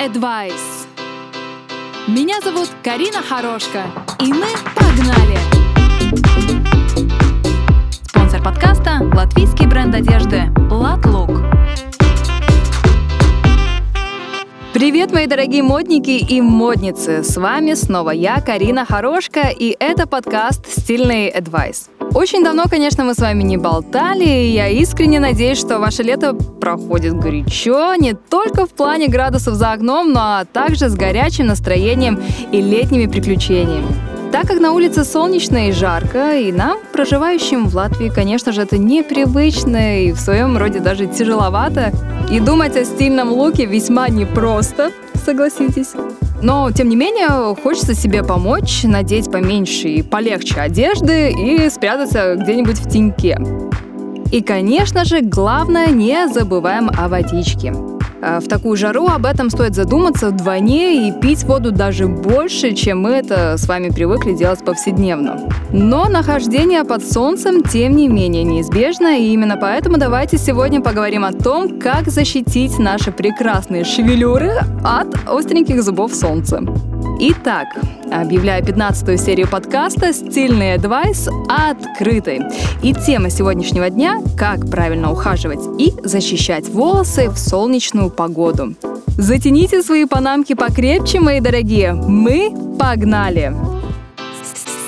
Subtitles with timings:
[0.00, 0.86] Advice.
[2.08, 3.82] Меня зовут Карина Хорошка,
[4.18, 5.38] и мы погнали!
[8.08, 11.59] Спонсор подкаста– латвийский бренд одежды «Латлук».
[14.80, 17.22] Привет, мои дорогие модники и модницы!
[17.22, 21.90] С вами снова я, Карина Хорошка, и это подкаст «Стильный Advice».
[22.14, 26.32] Очень давно, конечно, мы с вами не болтали, и я искренне надеюсь, что ваше лето
[26.32, 32.18] проходит горячо, не только в плане градусов за окном, но также с горячим настроением
[32.50, 34.09] и летними приключениями.
[34.32, 38.78] Так как на улице солнечно и жарко, и нам, проживающим в Латвии, конечно же, это
[38.78, 41.92] непривычно и в своем роде даже тяжеловато,
[42.30, 44.92] и думать о стильном луке весьма непросто,
[45.24, 45.94] согласитесь.
[46.42, 52.78] Но, тем не менее, хочется себе помочь, надеть поменьше и полегче одежды и спрятаться где-нибудь
[52.78, 53.36] в теньке.
[54.30, 57.74] И, конечно же, главное, не забываем о водичке.
[58.22, 63.02] Э, в такую жару об этом стоит задуматься вдвойне и пить воду даже больше, чем
[63.02, 65.48] мы это с вами привыкли делать повседневно.
[65.72, 71.32] Но нахождение под солнцем, тем не менее, неизбежно, и именно поэтому давайте сегодня поговорим о
[71.32, 74.52] том, как защитить наши прекрасные шевелюры
[74.84, 76.60] от остреньких зубов солнца.
[77.22, 77.68] Итак,
[78.10, 82.40] объявляю 15-ю серию подкаста «Стильный адвайс» открытой.
[82.82, 88.74] И тема сегодняшнего дня– как правильно ухаживать и защищать волосы в солнечную погоду.
[89.06, 91.92] Затяните свои панамки покрепче, мои дорогие.
[91.92, 93.54] Мы погнали!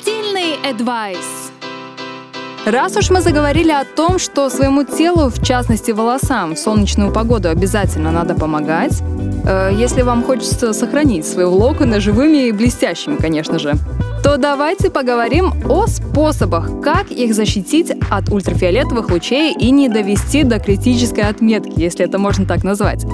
[0.00, 1.43] Стильный адвайс.
[2.66, 7.50] Раз уж мы заговорили о том, что своему телу, в частности волосам, в солнечную погоду
[7.50, 9.02] обязательно надо помогать,
[9.44, 13.74] э, если вам хочется сохранить свои локоны живыми и блестящими, конечно же,
[14.22, 20.58] то давайте поговорим о способах, как их защитить от ультрафиолетовых лучей и не довести до
[20.58, 23.04] критической отметки, если это можно так назвать.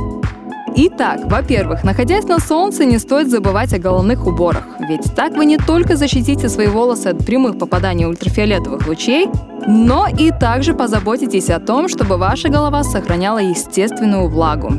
[0.76, 5.58] Итак, во-первых, находясь на солнце, не стоит забывать о головных уборах, ведь так вы не
[5.58, 9.28] только защитите свои волосы от прямых попаданий ультрафиолетовых лучей,
[9.66, 14.72] но и также позаботитесь о том, чтобы ваша голова сохраняла естественную влагу.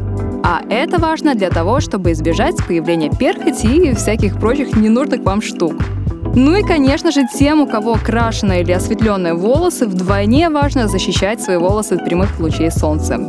[0.44, 5.76] А это важно для того, чтобы избежать появления перхоти и всяких прочих ненужных вам штук.
[6.34, 11.58] Ну и, конечно же, тем, у кого крашеные или осветленные волосы, вдвойне важно защищать свои
[11.58, 13.20] волосы от прямых лучей солнца.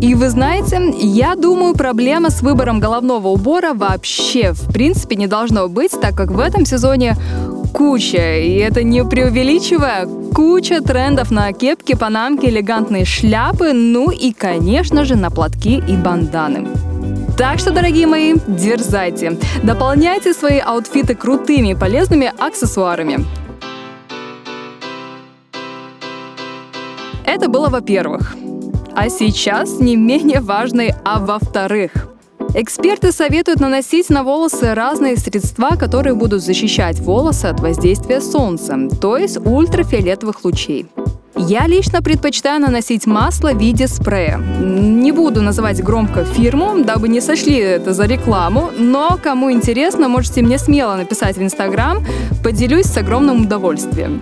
[0.00, 5.68] И вы знаете, я думаю, проблема с выбором головного убора вообще в принципе не должно
[5.68, 7.16] быть, так как в этом сезоне
[7.74, 15.04] куча, и это не преувеличивая, куча трендов на кепки, панамки, элегантные шляпы, ну и, конечно
[15.04, 16.68] же, на платки и банданы.
[17.36, 19.36] Так что, дорогие мои, дерзайте.
[19.64, 23.24] Дополняйте свои аутфиты крутыми и полезными аксессуарами.
[27.24, 28.36] Это было во-первых.
[29.00, 31.92] А сейчас не менее важный, а во-вторых.
[32.54, 39.16] Эксперты советуют наносить на волосы разные средства, которые будут защищать волосы от воздействия солнца, то
[39.16, 40.86] есть ультрафиолетовых лучей.
[41.36, 44.38] Я лично предпочитаю наносить масло в виде спрея.
[44.38, 50.42] Не буду называть громко фирму, дабы не сочли это за рекламу, но кому интересно, можете
[50.42, 52.04] мне смело написать в Инстаграм,
[52.42, 54.20] поделюсь с огромным удовольствием.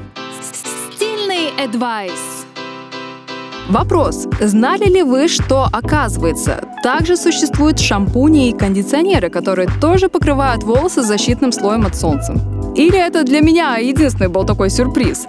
[0.93, 2.36] Стильный advice.
[3.69, 4.29] Вопрос.
[4.41, 11.51] Знали ли вы, что, оказывается, также существуют шампуни и кондиционеры, которые тоже покрывают волосы защитным
[11.51, 12.35] слоем от солнца?
[12.77, 15.27] Или это для меня единственный был такой сюрприз?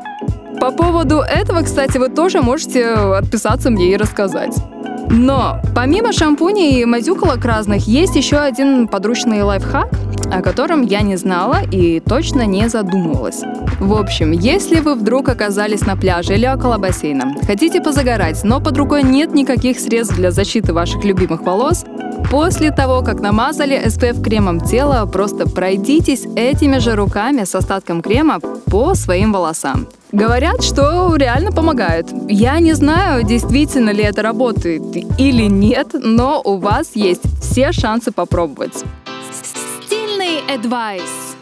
[0.62, 4.56] По поводу этого, кстати, вы тоже можете отписаться мне и рассказать.
[5.10, 9.90] Но помимо шампуней и мазюколок разных, есть еще один подручный лайфхак,
[10.32, 13.42] о котором я не знала и точно не задумывалась.
[13.80, 18.78] В общем, если вы вдруг оказались на пляже или около бассейна, хотите позагорать, но под
[18.78, 21.86] рукой нет никаких средств для защиты ваших любимых волос,
[22.30, 28.40] После того, как намазали SPF кремом тело, просто пройдитесь этими же руками с остатком крема
[28.40, 29.88] по своим волосам.
[30.14, 32.08] Говорят, что реально помогает.
[32.30, 34.82] Я не знаю, действительно ли это работает
[35.18, 38.86] или нет, но у вас есть все шансы попробовать.
[39.86, 41.36] Стильный advice.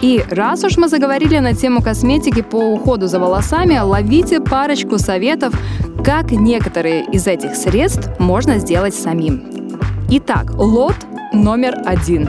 [0.00, 5.54] И раз уж мы заговорили на тему косметики по уходу за волосами, ловите парочку советов,
[6.04, 9.44] как некоторые из этих средств можно сделать самим.
[10.10, 10.96] Итак, лот
[11.32, 12.28] номер один.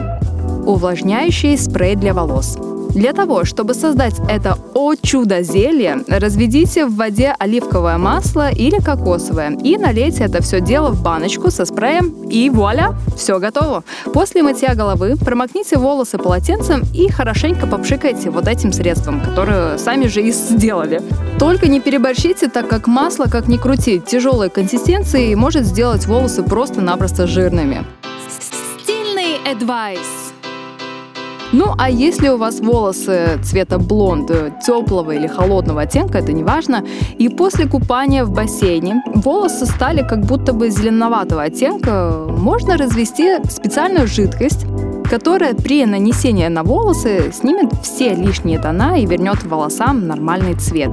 [0.66, 2.58] Увлажняющий спрей для волос.
[2.94, 9.50] Для того, чтобы создать это «О чудо зелье», разведите в воде оливковое масло или кокосовое
[9.62, 13.82] и налейте это все дело в баночку со спреем и вуаля, все готово.
[14.12, 20.22] После мытья головы промокните волосы полотенцем и хорошенько попшикайте вот этим средством, которое сами же
[20.22, 21.02] и сделали.
[21.38, 27.26] Только не переборщите, так как масло, как ни крути, тяжелой консистенции может сделать волосы просто-напросто
[27.26, 27.84] жирными.
[29.44, 30.23] Advice.
[31.56, 34.28] Ну, а если у вас волосы цвета блонд,
[34.66, 36.84] теплого или холодного оттенка, это не важно,
[37.16, 44.08] и после купания в бассейне волосы стали как будто бы зеленоватого оттенка, можно развести специальную
[44.08, 44.66] жидкость,
[45.08, 50.90] которая при нанесении на волосы снимет все лишние тона и вернет волосам нормальный цвет.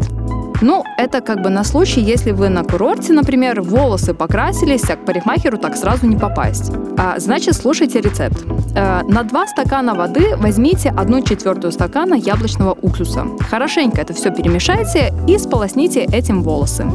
[0.62, 5.06] Ну, это как бы на случай, если вы на курорте, например, волосы покрасились, а к
[5.06, 6.72] парикмахеру так сразу не попасть.
[6.98, 8.44] А, значит, слушайте рецепт.
[8.76, 13.26] А, на 2 стакана воды возьмите 1 четвертую стакана яблочного уксуса.
[13.50, 16.86] Хорошенько это все перемешайте и сполосните этим волосы.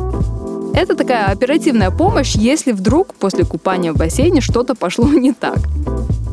[0.74, 5.58] Это такая оперативная помощь, если вдруг после купания в бассейне что-то пошло не так.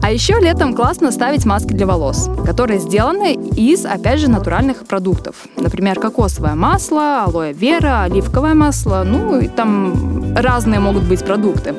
[0.03, 5.35] А еще летом классно ставить маски для волос, которые сделаны из, опять же, натуральных продуктов.
[5.55, 11.73] Например, кокосовое масло, алоэ вера, оливковое масло, ну и там разные могут быть продукты.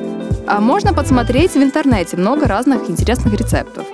[0.47, 3.85] А можно подсмотреть в интернете много разных интересных рецептов.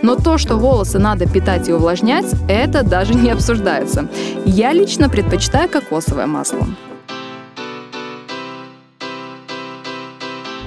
[0.00, 4.08] Но то, что волосы надо питать и увлажнять, это даже не обсуждается.
[4.46, 6.66] Я лично предпочитаю кокосовое масло.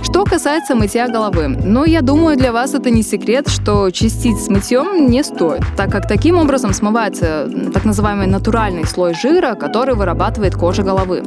[0.09, 4.47] Что касается мытья головы, ну, я думаю, для вас это не секрет, что чистить с
[4.47, 10.55] мытьем не стоит, так как таким образом смывается так называемый натуральный слой жира, который вырабатывает
[10.55, 11.23] кожа головы.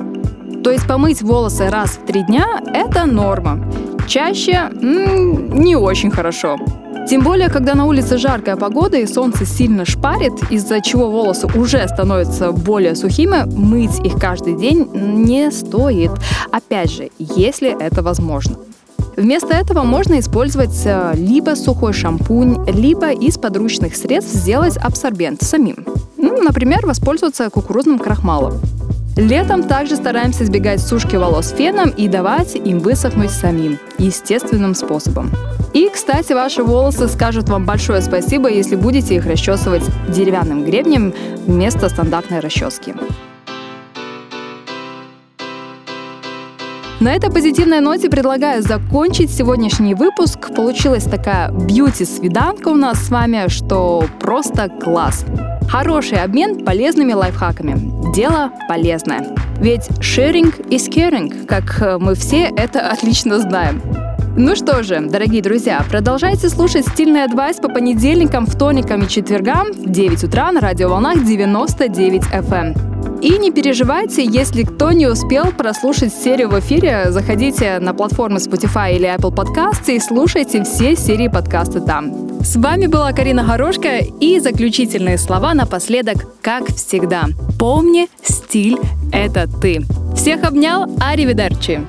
[0.64, 3.70] То есть помыть волосы раз в три дня– это норма.
[4.08, 6.56] Чаще не очень хорошо.
[7.10, 11.84] Тем более, когда на улице жаркая погода и солнце сильно шпарит, из-за чего волосы уже
[11.88, 16.12] становятся более сухими, мыть их каждый день не стоит.
[16.52, 18.58] Опять же, если это возможно.
[19.16, 25.84] Вместо этого можно использовать э, либо сухой шампунь, либо из подручных средств сделать абсорбент самим.
[26.16, 28.60] Ну, например, воспользоваться кукурузным крахмалом.
[29.16, 35.32] Летом также стараемся избегать сушки волос феном и давать им высохнуть самим, естественным способом.
[35.72, 41.14] И, кстати, ваши волосы скажут вам большое спасибо, если будете их расчесывать деревянным гребнем
[41.46, 42.94] вместо стандартной расчески.
[46.98, 50.54] На этой позитивной ноте предлагаю закончить сегодняшний выпуск.
[50.54, 55.24] Получилась такая бьюти-свиданка у нас с вами, что просто класс.
[55.70, 58.12] Хороший обмен полезными лайфхаками.
[58.12, 59.34] Дело полезное.
[59.60, 63.80] Ведь sharing is caring, как мы все это отлично знаем.
[64.36, 69.90] Ну что же, дорогие друзья, продолжайте слушать «Стильный адвайс» по понедельникам, вторникам и четвергам в
[69.90, 73.20] 9 утра на радиоволнах 99 FM.
[73.22, 78.94] И не переживайте, если кто не успел прослушать серию в эфире, заходите на платформы Spotify
[78.94, 82.40] или Apple Podcasts и слушайте все серии подкаста там.
[82.40, 87.24] С вами была Карина Горошка и заключительные слова напоследок, как всегда.
[87.58, 88.78] Помни, стиль—
[89.12, 89.82] это ты.
[90.14, 91.80] Всех обнял, аривидерчи!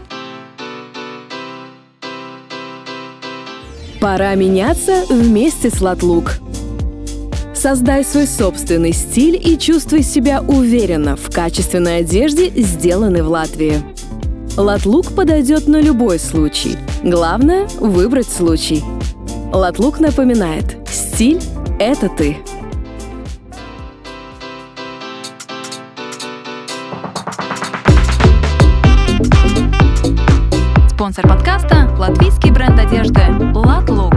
[4.01, 6.39] Пора меняться вместе с Латлук.
[7.53, 13.83] Создай свой собственный стиль и чувствуй себя уверенно в качественной одежде, сделанной в Латвии.
[14.57, 16.77] Латлук подойдет на любой случай.
[17.03, 18.83] Главное– выбрать случай.
[19.53, 21.39] Латлук напоминает– стиль–
[21.79, 22.37] это ты.
[31.01, 33.21] Спонсор подкаста– латвийский бренд одежды
[33.55, 34.10] «Латлук».